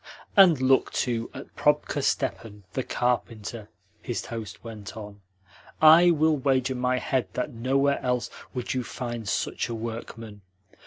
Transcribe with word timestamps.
"And 0.35 0.59
look, 0.59 0.91
too, 0.91 1.29
at 1.31 1.55
Probka 1.55 2.01
Stepan, 2.01 2.63
the 2.73 2.81
carpenter," 2.81 3.69
his 4.01 4.25
host 4.25 4.63
went 4.63 4.97
on. 4.97 5.21
"I 5.79 6.09
will 6.09 6.37
wager 6.37 6.73
my 6.73 6.97
head 6.97 7.27
that 7.33 7.53
nowhere 7.53 8.01
else 8.01 8.31
would 8.55 8.73
you 8.73 8.83
find 8.83 9.29
such 9.29 9.69
a 9.69 9.75
workman. 9.75 10.41